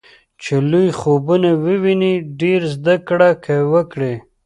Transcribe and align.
چې 0.41 0.55
لوی 0.69 0.87
خوبونه 0.99 1.49
وويني 1.65 2.13
ډېره 2.39 2.67
زده 2.75 2.95
کړه 3.07 3.29
وکړي. 3.73 4.13